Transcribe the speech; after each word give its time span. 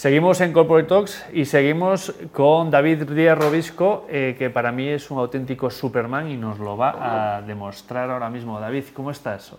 Seguimos 0.00 0.40
en 0.40 0.54
Corporate 0.54 0.88
Talks 0.88 1.26
y 1.30 1.44
seguimos 1.44 2.14
con 2.32 2.70
David 2.70 3.02
Díaz 3.02 3.36
Robisco, 3.36 4.06
eh, 4.08 4.34
que 4.38 4.48
para 4.48 4.72
mí 4.72 4.88
es 4.88 5.10
un 5.10 5.18
auténtico 5.18 5.68
Superman 5.68 6.30
y 6.30 6.38
nos 6.38 6.58
lo 6.58 6.74
va 6.74 7.36
a 7.36 7.42
demostrar 7.42 8.08
ahora 8.08 8.30
mismo. 8.30 8.58
David, 8.58 8.84
¿cómo 8.94 9.10
estás? 9.10 9.52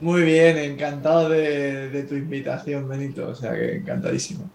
Muy 0.00 0.22
bien, 0.22 0.58
encantado 0.58 1.28
de, 1.28 2.04
tu 2.08 2.16
invitación, 2.16 2.88
Benito, 2.88 3.28
o 3.28 3.34
sea 3.36 3.52
que 3.52 3.76
encantadísimo. 3.76 4.50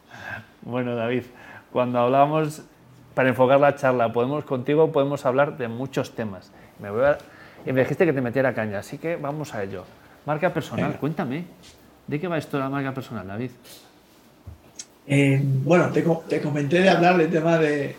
Bueno, 0.64 0.98
David, 0.98 1.24
cuando 1.72 2.00
hablamos, 2.00 2.64
para 3.14 3.30
enfocar 3.30 3.62
la 3.62 3.76
charla, 3.76 4.12
podemos 4.12 4.44
contigo 4.44 4.92
podemos 4.92 5.26
hablar 5.26 5.56
de 5.56 5.70
muchos 5.70 6.14
temas. 6.14 6.52
Me, 6.80 6.92
voy 6.92 7.06
a, 7.06 7.18
y 7.66 7.72
me 7.72 7.84
dijiste 7.84 8.06
que 8.06 8.12
te 8.12 8.20
metiera 8.20 8.54
caña, 8.54 8.80
así 8.80 8.98
que 8.98 9.16
vamos 9.16 9.56
a 9.56 9.64
ello. 9.64 9.86
Marca 10.26 10.54
personal, 10.54 10.98
cuéntame, 10.98 11.46
¿de 12.06 12.20
qué 12.20 12.28
va 12.28 12.38
esto 12.38 12.58
de 12.58 12.64
la 12.64 12.70
marca 12.70 12.94
personal, 12.94 13.26
David? 13.26 13.52
Eh, 15.06 15.42
bueno, 15.44 15.90
te, 15.92 16.04
comenté 16.42 16.82
de 16.82 16.90
hablar 16.90 17.18
del 17.18 17.30
tema 17.30 17.58
de, 17.58 17.96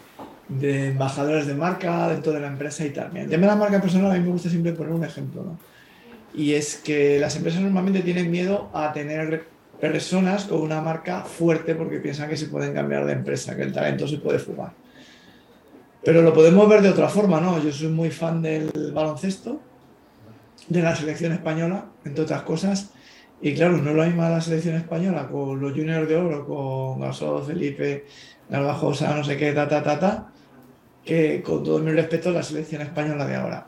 embajadores 0.49 1.47
de 1.47 1.55
marca 1.55 2.09
dentro 2.09 2.33
de 2.33 2.41
la 2.41 2.49
empresa 2.49 2.85
y 2.85 2.91
tal. 2.91 3.17
el 3.17 3.29
tema 3.29 3.43
de 3.43 3.47
la 3.47 3.57
marca 3.57 3.81
personal 3.81 4.11
a 4.11 4.15
mí 4.15 4.21
me 4.21 4.31
gusta 4.31 4.49
siempre 4.49 4.73
poner 4.73 4.93
un 4.93 5.05
ejemplo, 5.05 5.43
¿no? 5.43 5.59
Y 6.35 6.55
es 6.55 6.77
que 6.77 7.19
las 7.21 7.37
empresas 7.37 7.61
normalmente 7.61 8.01
tienen 8.01 8.31
miedo 8.31 8.69
a 8.75 8.93
tener 8.93 9.47
personas 9.81 10.45
con 10.45 10.63
una 10.63 10.81
marca 10.81 11.23
fuerte 11.23 11.75
porque 11.75 11.99
piensan 11.99 12.29
que 12.29 12.37
se 12.37 12.47
pueden 12.47 12.75
cambiar 12.75 13.05
de 13.07 13.13
empresa, 13.13 13.55
que 13.55 13.63
el 13.63 13.73
talento 13.73 14.09
se 14.09 14.19
puede 14.19 14.39
fugar. 14.39 14.73
Pero 16.03 16.23
lo 16.23 16.33
podemos 16.35 16.69
ver 16.69 16.83
de 16.83 16.91
otra 16.91 17.09
forma, 17.09 17.41
¿no? 17.41 17.63
Yo 17.63 17.73
soy 17.73 17.89
muy 17.89 18.11
fan 18.11 18.43
del 18.43 18.71
baloncesto, 18.93 19.61
de 20.69 20.83
la 20.83 20.97
selección 20.97 21.33
española, 21.33 21.87
entre 22.05 22.25
otras 22.25 22.43
cosas, 22.43 22.91
y 23.45 23.53
claro, 23.53 23.77
no 23.77 23.91
es 23.91 23.97
lo 23.97 24.05
mismo 24.07 24.23
la 24.23 24.41
selección 24.41 24.75
española 24.75 25.29
con 25.29 25.61
los 25.61 25.73
juniors 25.73 26.09
de 26.09 26.17
oro, 26.17 26.47
con 26.47 26.99
Gasol, 26.99 27.45
Felipe, 27.45 28.07
Garbajosa, 28.49 29.15
no 29.15 29.23
sé 29.23 29.37
qué, 29.37 29.53
ta, 29.53 29.69
ta, 29.69 29.83
ta, 29.83 30.01
ta, 30.01 30.33
que 31.05 31.43
con 31.43 31.63
todo 31.63 31.79
mi 31.81 31.93
respeto 31.93 32.31
la 32.31 32.43
selección 32.43 32.81
española 32.81 33.27
de 33.27 33.37
ahora. 33.37 33.67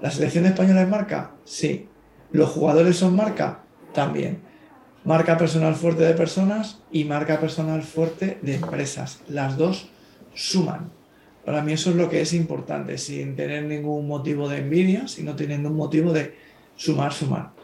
¿La 0.00 0.12
selección 0.12 0.46
española 0.46 0.82
es 0.82 0.88
marca? 0.88 1.32
Sí. 1.42 1.88
¿Los 2.30 2.50
jugadores 2.50 2.96
son 2.96 3.16
marca? 3.16 3.64
También. 3.92 4.38
Marca 5.02 5.36
personal 5.36 5.74
fuerte 5.74 6.04
de 6.04 6.14
personas 6.14 6.80
y 6.92 7.02
marca 7.02 7.40
personal 7.40 7.82
fuerte 7.82 8.38
de 8.40 8.54
empresas. 8.54 9.22
Las 9.26 9.56
dos 9.56 9.90
suman. 10.32 10.92
Para 11.44 11.62
mí 11.62 11.72
eso 11.72 11.90
es 11.90 11.96
lo 11.96 12.08
que 12.08 12.20
es 12.20 12.32
importante, 12.34 12.96
sin 12.98 13.34
tener 13.34 13.64
ningún 13.64 14.06
motivo 14.06 14.48
de 14.48 14.58
envidia, 14.58 15.08
sino 15.08 15.34
teniendo 15.34 15.70
un 15.70 15.76
motivo 15.76 16.12
de 16.12 16.36
sumar, 16.76 17.12
sumar. 17.12 17.57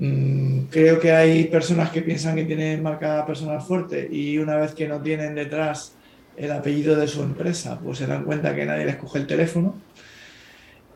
Mm, 0.00 0.68
creo 0.70 0.98
que 0.98 1.12
hay 1.12 1.44
personas 1.44 1.90
que 1.90 2.00
piensan 2.00 2.34
que 2.34 2.46
tienen 2.46 2.82
marca 2.82 3.26
personal 3.26 3.60
fuerte 3.60 4.08
y 4.10 4.38
una 4.38 4.56
vez 4.56 4.72
que 4.72 4.88
no 4.88 5.02
tienen 5.02 5.34
detrás 5.34 5.92
el 6.38 6.50
apellido 6.52 6.96
de 6.96 7.06
su 7.06 7.22
empresa, 7.22 7.78
pues 7.84 7.98
se 7.98 8.06
dan 8.06 8.24
cuenta 8.24 8.54
que 8.56 8.64
nadie 8.64 8.86
les 8.86 8.96
coge 8.96 9.18
el 9.18 9.26
teléfono. 9.26 9.74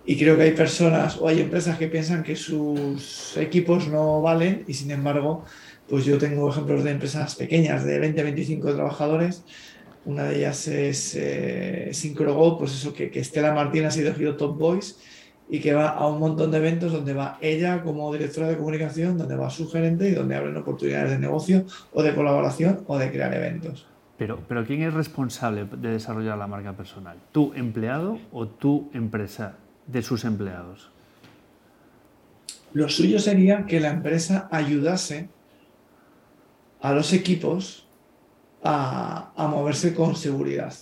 Y 0.07 0.17
creo 0.17 0.37
que 0.39 0.45
hay 0.45 0.53
personas 0.53 1.19
o 1.19 1.29
hay 1.29 1.41
empresas 1.41 1.77
que 1.77 1.89
piensan 1.89 2.23
que 2.23 2.35
sus 2.35 3.37
equipos 3.37 3.89
no 3.89 4.23
valen 4.23 4.65
y 4.67 4.73
sin 4.73 4.91
embargo, 4.91 5.45
pues 5.87 6.07
yo 6.07 6.17
tengo 6.17 6.49
ejemplos 6.49 6.83
de 6.83 6.93
empresas 6.93 7.35
pequeñas 7.37 7.85
de 7.85 7.99
20, 7.99 8.23
25 8.23 8.75
trabajadores. 8.75 9.45
Una 10.07 10.25
de 10.25 10.37
ellas 10.37 10.67
es 10.67 11.15
eh, 11.15 11.91
pues 12.59 12.73
eso 12.73 12.95
que, 12.95 13.11
que 13.11 13.21
Estela 13.21 13.53
Martín 13.53 13.85
ha 13.85 13.91
sido 13.91 14.37
Top 14.37 14.59
Boys 14.59 14.99
y 15.49 15.61
que 15.61 15.75
va 15.75 15.89
a 15.89 16.07
un 16.07 16.19
montón 16.19 16.51
de 16.51 16.59
eventos 16.59 16.93
donde 16.93 17.13
va 17.13 17.39
ella 17.41 17.83
como 17.83 18.13
directora 18.13 18.49
de 18.49 18.57
comunicación, 18.57 19.19
donde 19.19 19.37
va 19.37 19.51
su 19.51 19.69
gerente 19.69 20.09
y 20.09 20.13
donde 20.13 20.37
abren 20.37 20.57
oportunidades 20.57 21.11
de 21.11 21.19
negocio 21.19 21.65
o 21.93 22.03
de 22.03 22.15
colaboración 22.15 22.83
o 22.87 22.99
de 22.99 23.11
crear 23.11 23.35
eventos. 23.35 23.87
Pero, 24.17 24.41
pero 24.49 24.65
¿quién 24.65 24.83
es 24.83 24.95
responsable 24.95 25.65
de 25.65 25.91
desarrollar 25.91 26.39
la 26.39 26.47
marca 26.47 26.73
personal? 26.73 27.19
¿Tu 27.33 27.53
empleado 27.55 28.19
o 28.33 28.47
tu 28.47 28.91
empresa 28.95 29.57
de 29.87 30.03
sus 30.03 30.25
empleados? 30.25 30.91
Lo 32.73 32.89
suyo 32.89 33.19
sería 33.19 33.67
que 33.67 33.81
la 33.81 33.91
empresa 33.91 34.49
ayudase 34.51 35.29
a 36.81 36.93
los 36.93 37.13
equipos 37.13 37.87
a, 38.63 39.33
a 39.37 39.47
moverse 39.49 39.95
con 39.95 40.17
seguridad. 40.17 40.73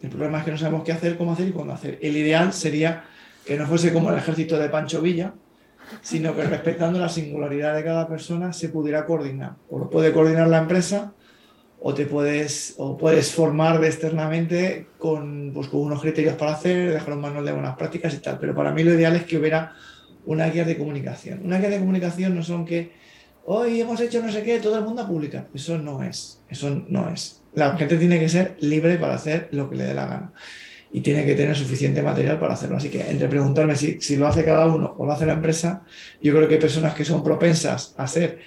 El 0.00 0.10
problema 0.10 0.38
es 0.38 0.44
que 0.44 0.50
no 0.52 0.58
sabemos 0.58 0.84
qué 0.84 0.92
hacer, 0.92 1.16
cómo 1.16 1.32
hacer 1.32 1.48
y 1.48 1.52
cuándo 1.52 1.74
hacer. 1.74 1.98
El 2.02 2.16
ideal 2.16 2.52
sería 2.52 3.04
que 3.46 3.56
no 3.56 3.66
fuese 3.66 3.92
como 3.92 4.10
el 4.10 4.18
ejército 4.18 4.58
de 4.58 4.68
Pancho 4.68 5.00
Villa, 5.00 5.32
sino 6.02 6.34
que 6.34 6.42
respetando 6.42 6.98
la 6.98 7.08
singularidad 7.08 7.76
de 7.76 7.84
cada 7.84 8.08
persona 8.08 8.52
se 8.52 8.68
pudiera 8.68 9.06
coordinar. 9.06 9.54
O 9.70 9.78
lo 9.78 9.88
puede 9.88 10.12
coordinar 10.12 10.48
la 10.48 10.58
empresa 10.58 11.12
o 11.80 11.94
te 11.94 12.06
puedes, 12.06 12.74
o 12.78 12.96
puedes 12.98 13.30
formar 13.30 13.82
externamente 13.84 14.88
con, 14.98 15.52
pues, 15.54 15.68
con 15.68 15.82
unos 15.82 16.00
criterios 16.00 16.34
para 16.34 16.52
hacer, 16.52 16.92
dejar 16.92 17.14
un 17.14 17.20
manual 17.20 17.44
de 17.44 17.52
buenas 17.52 17.76
prácticas 17.76 18.12
y 18.14 18.18
tal. 18.18 18.38
Pero 18.40 18.52
para 18.52 18.72
mí 18.72 18.82
lo 18.82 18.92
ideal 18.92 19.14
es 19.14 19.24
que 19.24 19.38
hubiera 19.38 19.74
una 20.24 20.46
guía 20.48 20.64
de 20.64 20.76
comunicación. 20.76 21.40
Una 21.44 21.58
guía 21.58 21.70
de 21.70 21.78
comunicación 21.78 22.34
no 22.34 22.42
son 22.42 22.64
que 22.64 22.92
hoy 23.44 23.80
hemos 23.80 24.00
hecho 24.00 24.20
no 24.20 24.32
sé 24.32 24.42
qué, 24.42 24.58
todo 24.58 24.76
el 24.76 24.84
mundo 24.84 25.02
a. 25.02 25.46
Eso 25.54 25.78
no 25.78 26.02
es. 26.02 26.40
Eso 26.48 26.82
no 26.88 27.08
es. 27.10 27.42
La 27.54 27.76
gente 27.76 27.96
tiene 27.96 28.18
que 28.18 28.28
ser 28.28 28.56
libre 28.58 28.96
para 28.96 29.14
hacer 29.14 29.48
lo 29.52 29.70
que 29.70 29.76
le 29.76 29.84
dé 29.84 29.94
la 29.94 30.06
gana 30.06 30.32
y 30.96 31.02
tiene 31.02 31.26
que 31.26 31.34
tener 31.34 31.54
suficiente 31.54 32.02
material 32.02 32.38
para 32.38 32.54
hacerlo. 32.54 32.78
Así 32.78 32.88
que 32.88 33.02
entre 33.10 33.28
preguntarme 33.28 33.76
si, 33.76 34.00
si, 34.00 34.16
lo 34.16 34.26
hace 34.26 34.42
cada 34.46 34.64
uno 34.64 34.94
o 34.96 35.04
lo 35.04 35.12
hace 35.12 35.26
la 35.26 35.34
empresa, 35.34 35.82
yo 36.22 36.34
creo 36.34 36.48
que 36.48 36.54
hay 36.54 36.60
personas 36.60 36.94
que 36.94 37.04
son 37.04 37.22
propensas 37.22 37.94
a 37.98 38.06
ser 38.06 38.38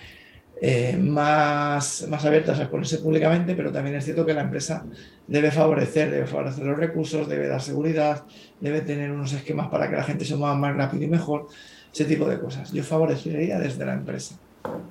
eh, 0.59 0.97
más, 0.99 2.07
más 2.09 2.25
abiertas 2.25 2.59
a 2.59 2.67
ponerse 2.67 2.97
públicamente, 2.97 3.53
pero 3.53 3.71
también 3.71 3.97
es 3.97 4.05
cierto 4.05 4.25
que 4.25 4.33
la 4.33 4.41
empresa 4.41 4.83
debe 5.27 5.51
favorecer, 5.51 6.09
debe 6.09 6.25
favorecer 6.25 6.65
los 6.65 6.75
recursos, 6.75 7.29
debe 7.29 7.47
dar 7.47 7.61
seguridad, 7.61 8.23
debe 8.59 8.81
tener 8.81 9.11
unos 9.11 9.31
esquemas 9.31 9.67
para 9.67 9.87
que 9.87 9.97
la 9.97 10.03
gente 10.03 10.25
se 10.25 10.35
mueva 10.35 10.55
más 10.55 10.75
rápido 10.75 11.03
y 11.03 11.07
mejor, 11.07 11.45
ese 11.93 12.05
tipo 12.05 12.27
de 12.27 12.39
cosas. 12.39 12.73
Yo 12.73 12.83
favorecería 12.83 13.59
desde 13.59 13.85
la 13.85 13.93
empresa. 13.93 14.39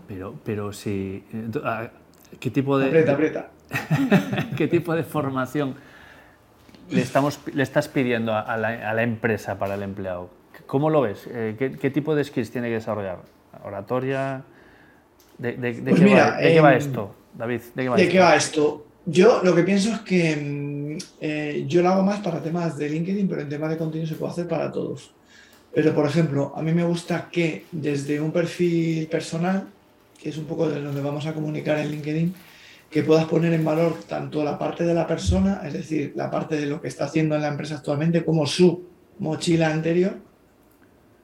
Pero, 0.06 0.36
pero 0.44 0.72
si... 0.72 1.24
¿Qué 2.38 2.50
tipo 2.52 2.78
de... 2.78 2.86
Aprieta, 2.86 3.12
aprieta. 3.14 3.50
¿Qué 4.56 4.68
tipo 4.68 4.94
de 4.94 5.02
formación 5.02 5.74
le, 6.90 7.00
estamos, 7.00 7.40
le 7.52 7.62
estás 7.62 7.88
pidiendo 7.88 8.34
a 8.34 8.56
la, 8.56 9.02
empresa 9.02 9.58
para 9.58 9.74
el 9.74 9.82
empleado? 9.82 10.30
¿Cómo 10.66 10.90
lo 10.90 11.02
ves? 11.02 11.28
Eh, 11.30 11.76
¿Qué, 11.80 11.90
tipo 11.90 12.14
de 12.14 12.24
skills 12.24 12.50
tiene 12.50 12.68
que 12.68 12.74
desarrollar? 12.74 13.18
¿Oratoria? 13.64 14.42
¿De, 15.38 15.52
pues 15.52 16.00
qué, 16.00 16.60
va, 16.60 16.72
em, 16.72 16.78
esto, 16.78 17.14
David? 17.34 17.60
¿De 17.74 18.08
qué 18.08 18.18
va, 18.18 18.34
esto? 18.34 18.86
Yo 19.06 19.40
lo 19.42 19.54
que 19.54 19.62
pienso 19.62 19.92
es 19.92 20.00
que 20.00 20.36
mm, 20.36 20.98
eh, 21.20 21.64
yo 21.66 21.80
lo 21.82 21.90
hago 21.90 22.02
más 22.02 22.20
para 22.20 22.42
temas 22.42 22.76
de 22.76 22.88
LinkedIn, 22.88 23.28
pero 23.28 23.42
en 23.42 23.48
temas 23.48 23.70
de 23.70 23.78
contenido 23.78 24.08
se 24.08 24.16
puede 24.16 24.32
hacer 24.32 24.48
para 24.48 24.70
todos. 24.70 25.12
Pero, 25.72 25.94
por 25.94 26.06
ejemplo, 26.06 26.52
a 26.56 26.62
mí 26.62 26.72
me 26.72 26.84
gusta 26.84 27.28
que 27.30 27.66
desde 27.70 28.20
un 28.20 28.32
perfil 28.32 29.06
personal, 29.06 29.68
que 30.20 30.30
es 30.30 30.36
un 30.36 30.46
poco 30.46 30.68
de 30.68 30.80
donde 30.80 31.00
vamos 31.00 31.26
a 31.26 31.34
comunicar 31.34 31.78
en 31.78 31.90
LinkedIn, 31.90 32.34
que 32.90 33.02
puedas 33.02 33.26
poner 33.26 33.52
en 33.52 33.64
valor 33.64 33.98
tanto 34.08 34.42
la 34.42 34.58
parte 34.58 34.84
de 34.84 34.94
la 34.94 35.06
persona, 35.06 35.60
es 35.64 35.74
decir, 35.74 36.12
la 36.16 36.30
parte 36.30 36.56
de 36.56 36.66
lo 36.66 36.80
que 36.80 36.88
está 36.88 37.04
haciendo 37.04 37.34
en 37.34 37.42
la 37.42 37.48
empresa 37.48 37.76
actualmente, 37.76 38.24
como 38.24 38.46
su 38.46 38.86
mochila 39.18 39.70
anterior, 39.70 40.16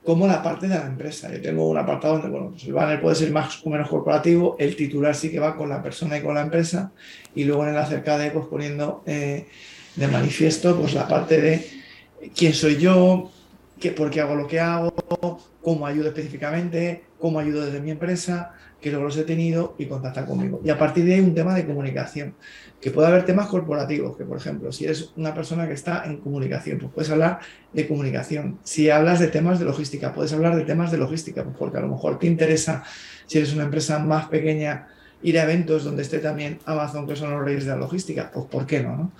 como 0.04 0.26
la 0.26 0.42
parte 0.42 0.68
de 0.68 0.74
la 0.74 0.86
empresa. 0.86 1.32
Yo 1.32 1.40
tengo 1.40 1.68
un 1.68 1.78
apartado 1.78 2.18
donde, 2.18 2.28
bueno, 2.28 2.50
pues 2.50 2.64
el 2.64 2.74
banner 2.74 3.00
puede 3.00 3.16
ser 3.16 3.30
más 3.30 3.64
o 3.64 3.70
menos 3.70 3.88
corporativo, 3.88 4.56
el 4.58 4.76
titular 4.76 5.14
sí 5.14 5.30
que 5.30 5.40
va 5.40 5.56
con 5.56 5.70
la 5.70 5.82
persona 5.82 6.18
y 6.18 6.22
con 6.22 6.34
la 6.34 6.42
empresa, 6.42 6.92
y 7.34 7.44
luego 7.44 7.64
en 7.64 7.70
el 7.70 7.78
acerca 7.78 8.18
de, 8.18 8.30
pues 8.30 8.46
poniendo 8.46 9.02
eh, 9.06 9.46
de 9.96 10.08
manifiesto, 10.08 10.76
pues 10.78 10.92
la 10.92 11.08
parte 11.08 11.40
de 11.40 11.66
quién 12.36 12.52
soy 12.52 12.76
yo, 12.76 13.30
qué, 13.80 13.90
por 13.92 14.10
qué 14.10 14.20
hago 14.20 14.34
lo 14.34 14.46
que 14.46 14.60
hago, 14.60 14.92
cómo 15.62 15.86
ayudo 15.86 16.08
específicamente, 16.08 17.04
cómo 17.18 17.38
ayudo 17.38 17.64
desde 17.64 17.80
mi 17.80 17.90
empresa, 17.90 18.52
qué 18.80 18.90
logros 18.90 19.16
he 19.16 19.24
tenido 19.24 19.74
y 19.78 19.86
contacta 19.86 20.26
conmigo. 20.26 20.60
Y 20.62 20.70
a 20.70 20.78
partir 20.78 21.04
de 21.06 21.14
ahí 21.14 21.20
un 21.20 21.34
tema 21.34 21.54
de 21.54 21.64
comunicación, 21.64 22.34
que 22.80 22.90
puede 22.90 23.08
haber 23.08 23.24
temas 23.24 23.46
corporativos, 23.46 24.16
que 24.16 24.24
por 24.24 24.36
ejemplo, 24.36 24.70
si 24.72 24.84
eres 24.84 25.10
una 25.16 25.32
persona 25.32 25.66
que 25.66 25.72
está 25.72 26.04
en 26.04 26.18
comunicación, 26.18 26.78
pues 26.78 26.92
puedes 26.92 27.10
hablar 27.10 27.40
de 27.72 27.88
comunicación. 27.88 28.58
Si 28.62 28.90
hablas 28.90 29.20
de 29.20 29.28
temas 29.28 29.58
de 29.58 29.64
logística, 29.64 30.12
puedes 30.12 30.34
hablar 30.34 30.54
de 30.54 30.64
temas 30.64 30.92
de 30.92 30.98
logística, 30.98 31.42
pues 31.42 31.56
porque 31.58 31.78
a 31.78 31.80
lo 31.80 31.88
mejor 31.88 32.18
te 32.18 32.26
interesa, 32.26 32.84
si 33.26 33.38
eres 33.38 33.54
una 33.54 33.64
empresa 33.64 33.98
más 33.98 34.26
pequeña, 34.26 34.88
ir 35.22 35.38
a 35.38 35.44
eventos 35.44 35.84
donde 35.84 36.02
esté 36.02 36.18
también 36.18 36.58
Amazon, 36.66 37.06
que 37.06 37.16
son 37.16 37.30
los 37.30 37.42
reyes 37.42 37.64
de 37.64 37.70
la 37.70 37.78
logística, 37.78 38.30
pues 38.30 38.44
¿por 38.46 38.66
qué 38.66 38.82
no? 38.82 38.96
no? 38.96 39.12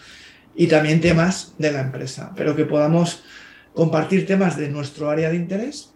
Y 0.54 0.66
también 0.66 1.00
temas 1.00 1.54
de 1.56 1.72
la 1.72 1.80
empresa, 1.80 2.32
pero 2.36 2.54
que 2.54 2.66
podamos 2.66 3.24
compartir 3.74 4.26
temas 4.26 4.56
de 4.56 4.68
nuestro 4.68 5.10
área 5.10 5.28
de 5.30 5.36
interés 5.36 5.94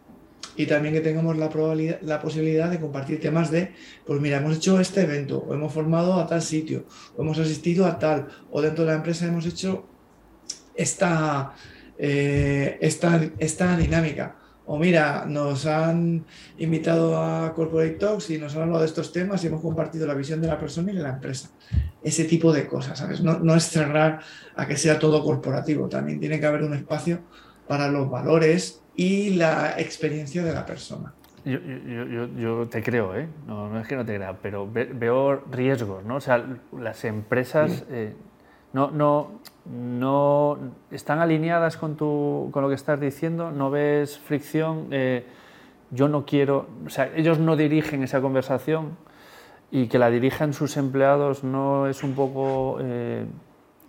y 0.56 0.66
también 0.66 0.92
que 0.92 1.00
tengamos 1.00 1.36
la, 1.38 1.48
probabilidad, 1.48 2.20
posibilidad 2.20 2.68
de 2.68 2.80
compartir 2.80 3.20
temas 3.20 3.50
de, 3.50 3.72
pues 4.04 4.20
mira, 4.20 4.38
hemos 4.38 4.56
hecho 4.56 4.80
este 4.80 5.02
evento, 5.02 5.38
o 5.38 5.54
hemos 5.54 5.72
formado 5.72 6.14
a 6.14 6.26
tal 6.26 6.42
sitio, 6.42 6.84
o 7.16 7.22
hemos 7.22 7.38
asistido 7.38 7.86
a 7.86 7.98
tal, 7.98 8.26
o 8.50 8.60
dentro 8.60 8.84
de 8.84 8.90
la 8.90 8.96
empresa 8.96 9.26
hemos 9.26 9.46
hecho 9.46 9.86
esta, 10.74 11.52
eh, 11.96 12.76
esta, 12.80 13.20
esta 13.38 13.76
dinámica, 13.76 14.34
o 14.66 14.78
mira, 14.78 15.24
nos 15.26 15.64
han 15.64 16.26
invitado 16.58 17.16
a 17.16 17.54
Corporate 17.54 17.92
Talks 17.92 18.30
y 18.30 18.38
nos 18.38 18.54
han 18.56 18.62
hablado 18.62 18.80
de 18.80 18.86
estos 18.86 19.12
temas 19.12 19.42
y 19.42 19.46
hemos 19.46 19.62
compartido 19.62 20.06
la 20.06 20.14
visión 20.14 20.42
de 20.42 20.48
la 20.48 20.58
persona 20.58 20.92
y 20.92 20.96
de 20.96 21.02
la 21.02 21.10
empresa. 21.10 21.50
Ese 22.02 22.24
tipo 22.24 22.52
de 22.52 22.66
cosas, 22.66 22.98
¿sabes? 22.98 23.22
No, 23.22 23.38
no 23.38 23.54
es 23.54 23.64
cerrar 23.64 24.20
a 24.56 24.66
que 24.66 24.76
sea 24.76 24.98
todo 24.98 25.24
corporativo, 25.24 25.88
también 25.88 26.20
tiene 26.20 26.38
que 26.38 26.46
haber 26.46 26.64
un 26.64 26.74
espacio 26.74 27.20
para 27.68 27.88
los 27.88 28.10
valores 28.10 28.82
y 28.96 29.34
la 29.34 29.78
experiencia 29.78 30.42
de 30.42 30.52
la 30.52 30.66
persona. 30.66 31.12
Yo, 31.44 31.58
yo, 31.60 32.26
yo, 32.36 32.68
te 32.68 32.82
creo, 32.82 33.16
¿eh? 33.16 33.28
No, 33.46 33.68
no, 33.68 33.80
es 33.80 33.86
que 33.86 33.96
no 33.96 34.04
te 34.04 34.16
crea, 34.16 34.36
pero 34.42 34.68
veo 34.70 35.42
riesgos, 35.50 36.04
¿no? 36.04 36.16
O 36.16 36.20
sea, 36.20 36.44
las 36.72 37.04
empresas 37.04 37.84
eh, 37.90 38.14
no, 38.72 38.90
no, 38.90 39.40
no 39.64 40.58
están 40.90 41.20
alineadas 41.20 41.76
con, 41.76 41.96
tu, 41.96 42.50
con 42.52 42.62
lo 42.62 42.68
que 42.68 42.74
estás 42.74 43.00
diciendo, 43.00 43.50
no 43.50 43.70
ves 43.70 44.18
fricción, 44.18 44.88
eh, 44.90 45.24
yo 45.90 46.08
no 46.08 46.26
quiero, 46.26 46.66
o 46.84 46.90
sea, 46.90 47.10
ellos 47.14 47.38
no 47.38 47.56
dirigen 47.56 48.02
esa 48.02 48.20
conversación 48.20 48.96
y 49.70 49.86
que 49.86 49.98
la 49.98 50.10
dirijan 50.10 50.52
sus 50.52 50.76
empleados 50.76 51.44
no 51.44 51.86
es 51.86 52.02
un 52.02 52.14
poco 52.14 52.78
eh, 52.80 53.26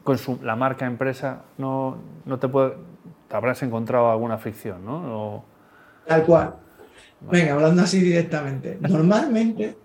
con 0.04 0.18
su, 0.18 0.40
la 0.44 0.56
marca 0.56 0.86
empresa, 0.86 1.44
no, 1.58 1.98
no 2.26 2.40
te, 2.40 2.48
puede, 2.48 2.76
te 3.30 3.36
habrás 3.36 3.62
encontrado 3.64 4.12
alguna 4.12 4.38
fricción, 4.38 4.84
¿no? 4.84 5.46
Tal 6.08 6.24
cual. 6.24 6.56
Venga, 7.22 7.54
hablando 7.54 7.84
así 7.84 8.00
directamente. 8.00 8.78
Normalmente, 8.81 9.78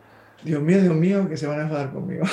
Dios 0.43 0.62
mío, 0.62 0.81
Dios 0.81 0.94
mío, 0.94 1.29
que 1.29 1.37
se 1.37 1.46
van 1.46 1.61
a 1.61 1.62
enfadar 1.64 1.93
conmigo. 1.93 2.25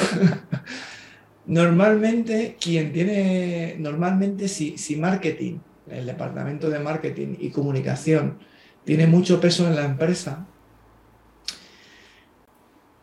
Normalmente, 1.46 2.56
quien 2.62 2.94
tiene, 2.94 3.76
normalmente 3.80 4.48
si, 4.48 4.78
si 4.78 4.96
marketing, 4.96 5.58
el 5.90 6.06
departamento 6.06 6.70
de 6.70 6.80
marketing 6.80 7.36
y 7.40 7.50
comunicación 7.50 8.38
tiene 8.86 9.08
mucho 9.08 9.42
peso 9.42 9.68
en 9.68 9.76
la 9.76 9.84
empresa, 9.84 10.46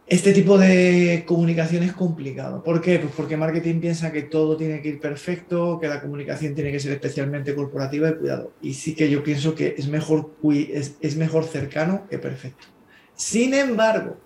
este 0.09 0.33
tipo 0.33 0.57
de 0.57 1.25
comunicación 1.27 1.83
es 1.83 1.93
complicado. 1.93 2.63
¿Por 2.63 2.81
qué? 2.81 2.99
Pues 2.99 3.13
porque 3.15 3.37
marketing 3.37 3.81
piensa 3.81 4.11
que 4.11 4.23
todo 4.23 4.57
tiene 4.57 4.81
que 4.81 4.89
ir 4.89 5.01
perfecto, 5.01 5.79
que 5.81 5.89
la 5.89 6.01
comunicación 6.01 6.55
tiene 6.55 6.73
que 6.73 6.81
ser 6.81 6.93
especialmente 6.93 7.55
corporativa 7.55 8.09
y 8.09 8.15
cuidado. 8.15 8.53
Y 8.63 8.75
sí 8.75 8.95
que 8.95 9.11
yo 9.11 9.23
pienso 9.23 9.55
que 9.55 9.75
es 9.77 9.89
mejor, 9.89 10.35
es, 10.51 10.97
es 11.01 11.17
mejor 11.17 11.45
cercano 11.45 12.07
que 12.09 12.19
perfecto. 12.19 12.67
Sin 13.15 13.53
embargo, 13.53 14.17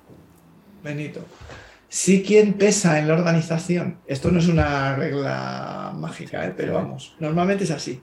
Benito, 0.84 1.24
si 1.88 2.22
quien 2.22 2.54
pesa 2.54 2.98
en 2.98 3.08
la 3.08 3.14
organización, 3.14 3.98
esto 4.06 4.30
no 4.30 4.38
es 4.38 4.48
una 4.48 4.96
regla 4.96 5.92
mágica, 5.96 6.46
¿eh? 6.46 6.54
pero 6.56 6.74
vamos, 6.74 7.14
normalmente 7.20 7.64
es 7.64 7.70
así. 7.70 8.00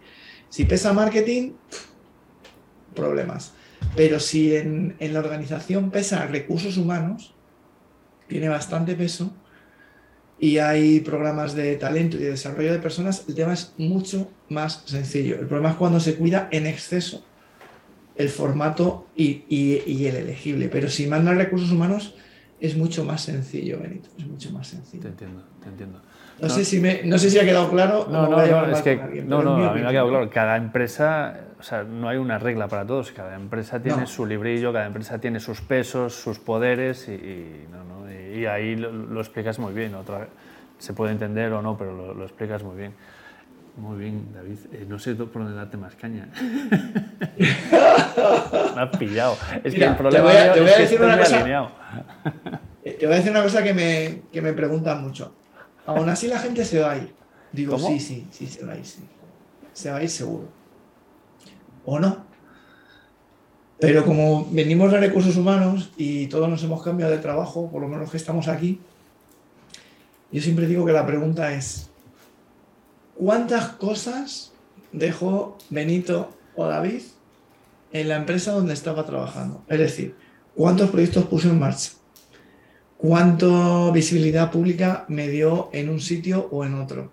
Si 0.50 0.66
pesa 0.66 0.94
marketing, 0.94 1.54
problemas. 2.94 3.54
Pero 3.96 4.20
si 4.20 4.56
en, 4.56 4.96
la 5.00 5.20
organización 5.20 5.92
pesa 5.92 6.28
recursos 6.28 6.78
humanos, 6.78 7.34
tiene 8.30 8.48
bastante 8.48 8.96
peso 8.96 9.34
y 10.40 10.60
hay 10.60 11.02
programas 11.02 11.54
de 11.54 11.76
talento 11.76 12.16
y 12.16 12.22
de 12.22 12.31
desarrollo 12.31 12.72
de 12.72 12.80
personas, 12.80 13.26
el 13.28 13.36
tema 13.36 13.52
es 13.54 13.74
mucho 13.78 14.31
más 14.48 14.84
sencillo. 14.86 15.36
El 15.36 15.48
problema 15.48 15.72
es 15.72 15.76
cuando 15.76 16.00
se 16.00 16.16
cuida 16.16 16.48
en 16.52 16.66
exceso 16.66 17.26
el 18.16 18.30
formato 18.30 19.08
y, 19.16 19.44
y 19.50 20.06
el 20.06 20.16
elegible. 20.16 20.70
Pero 20.70 20.90
si 20.90 21.08
manda 21.08 21.34
recursos 21.34 21.72
humanos, 21.72 22.16
es 22.60 22.76
mucho 22.76 23.06
más 23.06 23.22
sencillo, 23.22 23.80
Benito, 23.80 24.10
es 24.18 24.26
mucho 24.26 24.52
más 24.52 24.68
sencillo. 24.68 25.04
Te 25.04 25.08
entiendo, 25.10 25.44
te 25.62 25.70
entiendo. 25.70 26.02
No, 26.42 26.50
sé, 26.50 26.64
si 26.64 26.80
me, 26.80 27.02
no 27.04 27.18
sé 27.18 27.30
si 27.30 27.38
ha 27.38 27.44
quedado 27.44 27.70
claro. 27.70 28.08
No, 28.10 28.30
no, 28.30 28.38
no, 28.38 28.72
es 28.72 28.81
que, 28.81 28.96
no, 29.26 29.44
no, 29.44 29.56
a 29.56 29.74
mí 29.74 29.81
me 29.81 29.88
ha 29.88 29.92
quedado 29.92 30.10
claro. 30.10 30.30
Cada 30.30 30.58
empresa, 30.58 31.38
o 31.59 31.63
sea, 31.63 31.83
no 31.83 32.07
hay 32.07 32.17
una 32.17 32.39
regla 32.39 32.67
para 32.67 32.85
todos. 32.85 33.11
Cada 33.11 33.35
empresa 33.35 33.81
tiene 33.81 34.07
su 34.07 34.25
librillo, 34.25 34.71
cada 34.71 34.85
empresa 34.85 35.19
tiene 35.19 35.41
sus 35.41 35.59
pesos, 35.59 36.13
sus 36.13 36.39
poderes 36.39 37.09
y, 37.09 37.65
y, 38.35 38.45
ahí 38.45 38.77
lo, 38.77 39.19
explicas 39.19 39.59
muy 39.59 39.73
bien. 39.73 39.94
Otra, 39.95 40.29
se 40.77 40.94
puede 40.94 41.11
entender 41.11 41.51
o 41.51 41.61
no, 41.61 41.77
pero 41.77 41.94
lo, 41.94 42.13
lo 42.13 42.23
explicas 42.23 42.63
muy 42.63 42.77
bien. 42.77 42.94
Muy 43.75 44.00
bien, 44.00 44.27
David. 44.33 44.57
Eh, 44.71 44.85
no 44.88 45.00
sé 45.00 45.15
por 45.15 45.33
dónde 45.33 45.53
darte 45.53 45.75
más 45.77 45.95
caña. 45.95 46.29
me 47.38 48.81
has 48.81 48.97
pillado. 48.97 49.38
Es 49.63 49.73
que 49.73 49.85
el 49.85 49.95
problema 49.95 50.31
te 50.53 50.61
voy 50.61 50.69
a, 50.69 50.77
decir 50.77 51.01
una 51.01 51.17
cosa. 51.17 51.45
Eh, 52.83 52.97
te 53.00 53.06
voy 53.06 53.15
a 53.15 53.17
decir 53.17 53.31
una 53.31 53.44
cosa 53.44 53.63
que 53.63 53.73
me, 53.73 54.21
que 54.31 54.41
me 54.41 54.53
preguntan 54.53 55.01
mucho. 55.01 55.33
Aún 55.85 56.07
así 56.09 56.27
la 56.27 56.39
gente 56.39 56.63
se 56.63 56.79
va 56.79 56.91
a 56.91 56.97
ir. 56.97 57.13
Digo, 57.51 57.77
sí, 57.79 58.00
sí, 58.00 58.27
sí, 58.31 58.47
se 58.47 58.65
va 58.65 58.73
a 58.73 58.77
ir, 58.77 58.85
sí. 58.85 59.03
Se 59.73 59.91
va 59.91 59.97
a 59.97 60.03
ir 60.03 60.09
seguro. 60.09 60.58
¿O 61.89 62.00
no? 62.00 62.25
Pero 63.80 64.03
como 64.06 64.47
venimos 64.51 64.91
de 64.91 65.00
recursos 65.00 65.38
humanos 65.38 65.91
y 65.97 66.27
todos 66.27 66.50
nos 66.50 66.63
hemos 66.63 66.83
cambiado 66.83 67.12
de 67.12 67.19
trabajo, 67.19 67.69
por 67.71 67.81
lo 67.81 67.88
menos 67.88 68.12
que 68.12 68.18
estamos 68.18 68.47
aquí, 68.47 68.80
yo 70.31 70.41
siempre 70.41 70.68
digo 70.68 70.86
que 70.86 70.91
la 70.91 71.06
pregunta 71.06 71.53
es, 71.53 71.89
¿Cuántas 73.19 73.74
cosas 73.74 74.53
dejó 74.94 75.57
Benito 75.69 76.31
o 76.56 76.65
David 76.68 77.01
en 77.92 78.07
la 78.07 78.15
empresa 78.15 78.53
donde 78.53 78.74
estaba 78.74 79.06
trabajando? 79.06 79.62
Es 79.68 79.77
decir, 79.77 80.15
¿cuántos 80.56 80.89
proyectos 80.89 81.25
puso 81.25 81.50
en 81.50 81.59
marcha? 81.59 81.92
¿Cuánta 82.95 83.92
visibilidad 83.92 84.50
pública 84.51 85.03
me 85.09 85.27
dio 85.27 85.69
en 85.74 85.89
un 85.89 86.00
sitio 86.00 86.47
o 86.50 86.63
en 86.63 86.75
otro? 86.75 87.12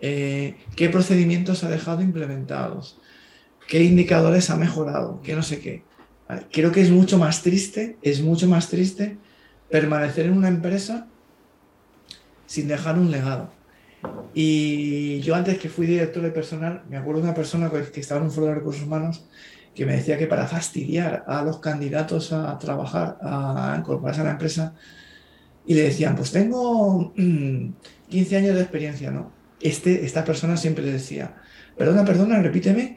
Eh, 0.00 0.56
¿Qué 0.74 0.88
procedimientos 0.88 1.64
ha 1.64 1.68
dejado 1.68 2.00
implementados? 2.00 2.98
¿Qué 3.68 3.82
indicadores 3.82 4.50
ha 4.50 4.56
mejorado? 4.56 5.20
¿Qué 5.22 5.34
no 5.34 5.42
sé 5.42 5.60
qué? 5.60 5.82
Creo 6.52 6.72
que 6.72 6.80
es 6.80 6.90
mucho 6.90 7.18
más 7.18 7.42
triste, 7.42 7.98
es 8.02 8.20
mucho 8.22 8.48
más 8.48 8.68
triste 8.68 9.18
permanecer 9.70 10.26
en 10.26 10.36
una 10.36 10.48
empresa 10.48 11.08
sin 12.46 12.68
dejar 12.68 12.98
un 12.98 13.10
legado. 13.10 13.50
Y 14.34 15.20
yo 15.20 15.34
antes 15.34 15.58
que 15.58 15.68
fui 15.68 15.86
director 15.86 16.22
de 16.22 16.30
personal, 16.30 16.84
me 16.88 16.96
acuerdo 16.96 17.20
de 17.20 17.26
una 17.28 17.34
persona 17.34 17.70
que 17.70 18.00
estaba 18.00 18.20
en 18.20 18.26
un 18.26 18.32
foro 18.32 18.46
de 18.46 18.54
recursos 18.54 18.82
humanos 18.82 19.26
que 19.74 19.84
me 19.84 19.96
decía 19.96 20.16
que 20.16 20.26
para 20.26 20.46
fastidiar 20.46 21.24
a 21.26 21.42
los 21.42 21.58
candidatos 21.58 22.32
a 22.32 22.58
trabajar, 22.58 23.18
a 23.20 23.76
incorporarse 23.78 24.22
a 24.22 24.24
la 24.24 24.30
empresa, 24.30 24.74
y 25.66 25.74
le 25.74 25.82
decían, 25.82 26.16
pues 26.16 26.32
tengo 26.32 27.12
15 27.14 27.84
mm, 28.08 28.38
años 28.38 28.54
de 28.54 28.62
experiencia, 28.62 29.10
¿no? 29.10 29.32
Este, 29.60 30.04
esta 30.04 30.24
persona 30.24 30.56
siempre 30.56 30.84
decía, 30.84 31.34
perdona, 31.76 32.04
perdona, 32.04 32.40
repíteme, 32.40 32.96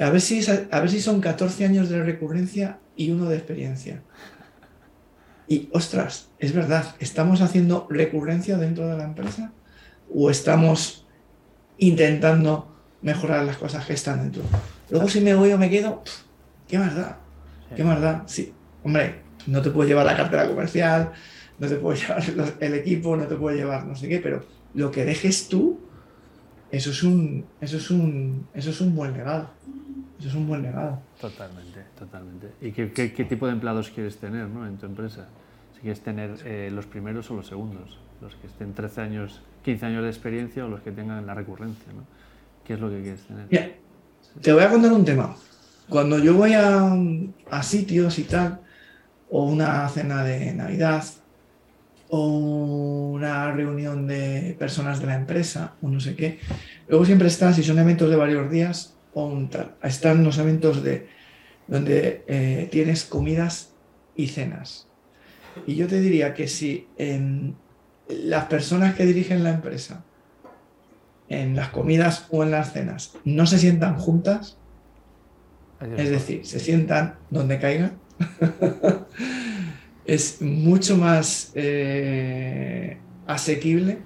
a 0.00 0.10
ver, 0.10 0.20
si, 0.20 0.40
a 0.48 0.80
ver 0.80 0.90
si 0.90 1.00
son 1.00 1.20
14 1.20 1.64
años 1.64 1.88
de 1.88 2.02
recurrencia 2.02 2.78
y 2.96 3.10
uno 3.10 3.28
de 3.28 3.36
experiencia. 3.36 4.02
Y 5.48 5.68
ostras, 5.72 6.28
es 6.38 6.52
verdad, 6.52 6.94
estamos 7.00 7.40
haciendo 7.40 7.86
recurrencia 7.88 8.58
dentro 8.58 8.86
de 8.86 8.98
la 8.98 9.04
empresa 9.04 9.52
o 10.12 10.30
estamos 10.30 11.06
intentando 11.78 12.74
mejorar 13.00 13.44
las 13.44 13.56
cosas 13.56 13.86
que 13.86 13.94
están 13.94 14.20
dentro. 14.22 14.42
Luego 14.90 15.08
si 15.08 15.20
me 15.20 15.34
voy 15.34 15.52
o 15.52 15.58
me 15.58 15.70
quedo, 15.70 16.02
¿qué 16.66 16.78
más 16.78 16.94
da? 16.94 17.18
¿Qué 17.74 17.84
más 17.84 18.00
da? 18.00 18.24
Sí, 18.26 18.52
hombre, 18.82 19.22
no 19.46 19.62
te 19.62 19.70
puedo 19.70 19.88
llevar 19.88 20.06
la 20.06 20.16
cartera 20.16 20.46
comercial, 20.46 21.12
no 21.58 21.68
te 21.68 21.76
puedo 21.76 21.96
llevar 22.00 22.22
el 22.60 22.74
equipo, 22.74 23.16
no 23.16 23.26
te 23.26 23.36
puedo 23.36 23.56
llevar 23.56 23.86
no 23.86 23.96
sé 23.96 24.08
qué, 24.08 24.18
pero 24.18 24.44
lo 24.74 24.90
que 24.90 25.04
dejes 25.04 25.48
tú, 25.48 25.80
eso 26.70 26.90
es 26.90 27.02
un, 27.02 27.44
eso 27.60 27.76
es 27.76 27.90
un, 27.90 28.46
eso 28.54 28.70
es 28.70 28.80
un 28.80 28.94
buen 28.94 29.12
legado. 29.12 29.50
Eso 30.18 30.28
es 30.28 30.34
un 30.34 30.48
buen 30.48 30.62
legado. 30.62 31.00
Totalmente, 31.20 31.84
totalmente. 31.98 32.48
¿Y 32.60 32.72
qué, 32.72 32.90
qué, 32.92 33.24
tipo 33.24 33.46
de 33.46 33.52
empleados 33.52 33.90
quieres 33.90 34.16
tener 34.16 34.48
¿no? 34.48 34.66
en 34.66 34.76
tu 34.76 34.86
empresa? 34.86 35.28
Si 35.74 35.80
quieres 35.80 36.00
tener 36.00 36.36
eh, 36.44 36.70
los 36.72 36.86
primeros 36.86 37.30
o 37.30 37.34
los 37.34 37.46
segundos, 37.46 37.98
los 38.20 38.34
que 38.34 38.48
estén 38.48 38.74
13 38.74 39.00
años 39.00 39.42
15 39.68 39.86
años 39.86 40.02
de 40.02 40.08
experiencia 40.08 40.64
o 40.64 40.68
los 40.68 40.80
que 40.80 40.92
tengan 40.92 41.26
la 41.26 41.34
recurrencia. 41.34 41.92
¿no? 41.92 42.02
¿Qué 42.64 42.74
es 42.74 42.80
lo 42.80 42.88
que 42.88 43.02
quieres 43.02 43.20
tener? 43.22 43.78
te 44.40 44.52
voy 44.52 44.62
a 44.62 44.70
contar 44.70 44.92
un 44.92 45.04
tema. 45.04 45.36
Cuando 45.88 46.18
yo 46.18 46.34
voy 46.34 46.54
a, 46.54 46.92
a 47.50 47.62
sitios 47.62 48.18
y 48.18 48.24
tal, 48.24 48.60
o 49.30 49.44
una 49.44 49.88
cena 49.88 50.24
de 50.24 50.52
Navidad, 50.54 51.04
o 52.10 53.10
una 53.14 53.52
reunión 53.52 54.06
de 54.06 54.56
personas 54.58 55.00
de 55.00 55.06
la 55.06 55.14
empresa, 55.14 55.74
o 55.82 55.88
no 55.88 56.00
sé 56.00 56.16
qué, 56.16 56.38
luego 56.88 57.04
siempre 57.04 57.28
están, 57.28 57.54
si 57.54 57.62
son 57.62 57.78
eventos 57.78 58.10
de 58.10 58.16
varios 58.16 58.50
días, 58.50 58.94
o 59.14 59.26
un 59.26 59.48
tal, 59.50 59.74
están 59.82 60.24
los 60.24 60.38
eventos 60.38 60.82
de 60.82 61.08
donde 61.66 62.24
eh, 62.26 62.68
tienes 62.70 63.04
comidas 63.04 63.72
y 64.16 64.28
cenas. 64.28 64.88
Y 65.66 65.74
yo 65.74 65.86
te 65.86 66.00
diría 66.00 66.34
que 66.34 66.48
si 66.48 66.86
las 68.08 68.44
personas 68.46 68.94
que 68.94 69.04
dirigen 69.04 69.44
la 69.44 69.50
empresa 69.50 70.04
en 71.28 71.56
las 71.56 71.68
comidas 71.68 72.26
o 72.30 72.42
en 72.42 72.50
las 72.50 72.72
cenas 72.72 73.12
no 73.24 73.46
se 73.46 73.58
sientan 73.58 73.98
juntas, 73.98 74.56
es 75.96 76.10
decir, 76.10 76.44
se 76.46 76.58
sientan 76.58 77.16
donde 77.30 77.58
caigan, 77.58 77.98
es 80.08 80.40
mucho 80.40 80.96
más 80.96 81.52
eh, 81.54 82.96
asequible 83.26 83.98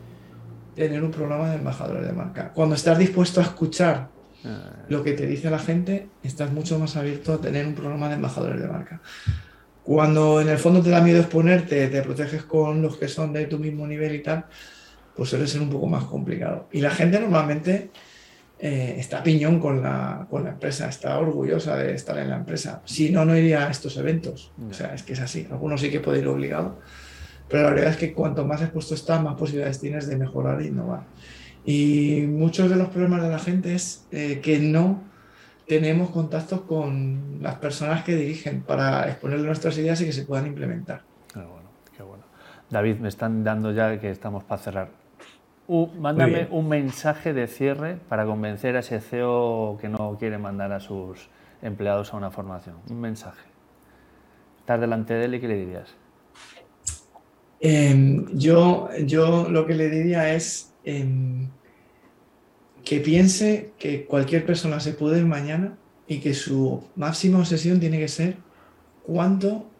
tener 0.74 1.00
un 1.00 1.12
programa 1.12 1.48
de 1.48 1.56
embajadores 1.56 2.04
de 2.04 2.12
marca. 2.12 2.52
Cuando 2.52 2.74
estás 2.74 2.98
dispuesto 2.98 3.40
a 3.40 3.44
escuchar 3.44 4.10
lo 4.88 5.04
que 5.04 5.12
te 5.12 5.28
dice 5.28 5.48
la 5.48 5.60
gente, 5.60 6.08
estás 6.24 6.50
mucho 6.50 6.76
más 6.80 6.96
abierto 6.96 7.34
a 7.34 7.40
tener 7.40 7.64
un 7.64 7.76
programa 7.76 8.08
de 8.08 8.16
embajadores 8.16 8.60
de 8.60 8.66
marca. 8.66 9.00
Cuando 9.84 10.40
en 10.40 10.48
el 10.48 10.58
fondo 10.58 10.82
te 10.82 10.90
da 10.90 11.00
miedo 11.00 11.20
exponerte, 11.20 11.86
te 11.86 12.02
proteges 12.02 12.42
con 12.42 12.82
los 12.82 12.96
que 12.96 13.06
son 13.06 13.32
de 13.32 13.46
tu 13.46 13.60
mismo 13.60 13.86
nivel 13.86 14.16
y 14.16 14.22
tal, 14.24 14.46
pues 15.14 15.30
suele 15.30 15.46
ser 15.46 15.60
un 15.60 15.70
poco 15.70 15.86
más 15.86 16.02
complicado. 16.04 16.68
Y 16.72 16.80
la 16.80 16.90
gente 16.90 17.20
normalmente 17.20 17.92
eh, 18.64 18.94
está 18.96 19.24
piñón 19.24 19.58
con 19.58 19.82
la, 19.82 20.28
con 20.30 20.44
la 20.44 20.50
empresa, 20.50 20.88
está 20.88 21.18
orgullosa 21.18 21.74
de 21.74 21.94
estar 21.94 22.16
en 22.16 22.30
la 22.30 22.36
empresa. 22.36 22.80
Si 22.84 23.10
no, 23.10 23.24
no 23.24 23.36
iría 23.36 23.66
a 23.66 23.70
estos 23.72 23.96
eventos. 23.96 24.52
O 24.70 24.72
sea, 24.72 24.94
es 24.94 25.02
que 25.02 25.14
es 25.14 25.20
así. 25.20 25.48
Algunos 25.50 25.80
sí 25.80 25.90
que 25.90 25.98
puede 25.98 26.20
ir 26.20 26.28
obligado, 26.28 26.78
pero 27.48 27.64
la 27.64 27.70
verdad 27.70 27.90
es 27.90 27.96
que 27.96 28.12
cuanto 28.12 28.46
más 28.46 28.62
expuesto 28.62 28.94
estás, 28.94 29.20
más 29.20 29.34
posibilidades 29.34 29.80
tienes 29.80 30.06
de 30.06 30.16
mejorar 30.16 30.62
e 30.62 30.68
innovar. 30.68 31.06
Y 31.64 32.24
muchos 32.28 32.70
de 32.70 32.76
los 32.76 32.88
problemas 32.90 33.24
de 33.24 33.30
la 33.30 33.40
gente 33.40 33.74
es 33.74 34.06
eh, 34.12 34.38
que 34.40 34.60
no 34.60 35.02
tenemos 35.66 36.10
contactos 36.10 36.60
con 36.60 37.38
las 37.40 37.56
personas 37.56 38.04
que 38.04 38.14
dirigen 38.14 38.62
para 38.62 39.08
exponerle 39.08 39.44
nuestras 39.44 39.76
ideas 39.76 40.00
y 40.02 40.04
que 40.04 40.12
se 40.12 40.24
puedan 40.24 40.46
implementar. 40.46 41.02
Qué 41.32 41.40
bueno, 41.40 41.68
qué 41.96 42.02
bueno. 42.04 42.22
David, 42.70 42.98
me 42.98 43.08
están 43.08 43.42
dando 43.42 43.72
ya 43.72 43.98
que 43.98 44.08
estamos 44.08 44.44
para 44.44 44.62
cerrar. 44.62 45.01
Mándame 45.68 46.48
un 46.50 46.68
mensaje 46.68 47.32
de 47.32 47.46
cierre 47.46 47.98
para 48.08 48.26
convencer 48.26 48.76
a 48.76 48.80
ese 48.80 49.00
CEO 49.00 49.78
que 49.80 49.88
no 49.88 50.16
quiere 50.18 50.38
mandar 50.38 50.72
a 50.72 50.80
sus 50.80 51.28
empleados 51.62 52.12
a 52.12 52.16
una 52.16 52.30
formación. 52.30 52.76
Un 52.90 53.00
mensaje. 53.00 53.42
Estás 54.58 54.80
delante 54.80 55.14
de 55.14 55.24
él 55.24 55.34
y 55.34 55.40
¿qué 55.40 55.48
le 55.48 55.56
dirías? 55.56 55.94
Em, 57.60 58.26
yo, 58.36 58.88
yo 59.06 59.48
lo 59.48 59.66
que 59.66 59.74
le 59.74 59.88
diría 59.88 60.34
es 60.34 60.74
em, 60.84 61.48
que 62.84 63.00
piense 63.00 63.72
que 63.78 64.04
cualquier 64.04 64.44
persona 64.44 64.80
se 64.80 64.92
puede 64.92 65.18
ir 65.18 65.26
mañana 65.26 65.78
y 66.08 66.18
que 66.18 66.34
su 66.34 66.82
máxima 66.96 67.38
obsesión 67.38 67.78
tiene 67.78 67.98
que 67.98 68.08
ser 68.08 68.36
cuánto 69.04 69.70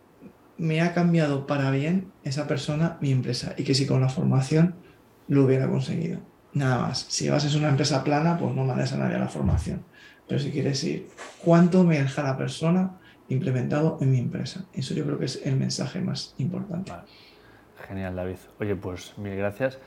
me 0.58 0.80
ha 0.80 0.94
cambiado 0.94 1.46
para 1.46 1.72
bien 1.72 2.12
esa 2.22 2.46
persona, 2.46 2.98
mi 3.00 3.10
empresa, 3.10 3.54
y 3.58 3.64
que 3.64 3.74
si 3.74 3.86
con 3.86 4.00
la 4.00 4.08
formación 4.08 4.76
lo 5.28 5.44
hubiera 5.44 5.68
conseguido. 5.68 6.20
Nada 6.54 6.78
más. 6.78 7.06
Si 7.08 7.28
vas 7.28 7.44
a 7.44 7.58
una 7.58 7.70
empresa 7.70 8.04
plana, 8.04 8.38
pues 8.38 8.54
no 8.54 8.64
mandes 8.64 8.92
a 8.92 8.98
nadie 8.98 9.16
a 9.16 9.20
la 9.20 9.28
formación. 9.28 9.84
Pero 10.28 10.40
si 10.40 10.50
quieres 10.50 10.82
ir, 10.84 11.08
¿cuánto 11.44 11.84
me 11.84 11.98
deja 11.98 12.22
la 12.22 12.36
persona 12.36 12.98
implementado 13.28 13.98
en 14.00 14.10
mi 14.10 14.18
empresa? 14.18 14.64
Eso 14.72 14.94
yo 14.94 15.04
creo 15.04 15.18
que 15.18 15.24
es 15.24 15.40
el 15.44 15.56
mensaje 15.56 16.00
más 16.00 16.34
importante. 16.38 16.92
Genial, 17.88 18.16
David. 18.16 18.36
Oye, 18.60 18.76
pues 18.76 19.16
mil 19.18 19.34
gracias. 19.36 19.78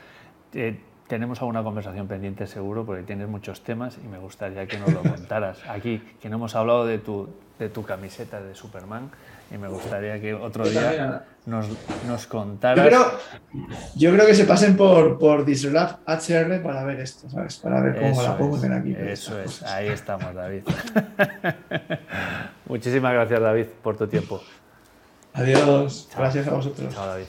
Eh, 0.53 0.79
tenemos 1.07 1.39
alguna 1.39 1.63
conversación 1.63 2.07
pendiente 2.07 2.47
seguro 2.47 2.85
porque 2.85 3.03
tienes 3.03 3.27
muchos 3.27 3.61
temas 3.61 3.97
y 4.03 4.07
me 4.07 4.17
gustaría 4.17 4.65
que 4.67 4.77
nos 4.77 4.91
lo 4.91 5.01
contaras. 5.01 5.59
Aquí, 5.67 6.01
que 6.21 6.29
no 6.29 6.37
hemos 6.37 6.55
hablado 6.55 6.85
de 6.85 6.97
tu, 6.97 7.29
de 7.59 7.69
tu 7.69 7.83
camiseta 7.83 8.41
de 8.41 8.55
Superman 8.55 9.11
y 9.53 9.57
me 9.57 9.67
gustaría 9.67 10.19
que 10.19 10.33
otro 10.33 10.67
día 10.67 11.23
nos, 11.45 11.67
nos 12.07 12.25
contaras. 12.25 12.91
Yo 13.95 14.11
creo, 14.13 14.25
que 14.25 14.33
se 14.33 14.45
pasen 14.45 14.75
por, 14.75 15.19
por 15.19 15.45
HR 15.45 16.63
para 16.63 16.83
ver 16.83 16.99
esto, 16.99 17.29
¿sabes? 17.29 17.57
Para 17.57 17.81
ver 17.81 17.99
cómo 17.99 18.21
la 18.23 18.37
pongo 18.37 18.57
aquí. 18.73 18.95
Eso 18.97 19.39
es, 19.39 19.61
ahí 19.63 19.89
estamos, 19.89 20.33
David. 20.33 20.63
Muchísimas 22.67 23.13
gracias, 23.13 23.39
David, 23.39 23.65
por 23.83 23.95
tu 23.95 24.07
tiempo. 24.07 24.41
Adiós. 25.33 26.09
Gracias 26.15 26.47
a 26.47 26.53
vosotros. 26.53 26.93
Chao, 26.93 27.05
David. 27.05 27.25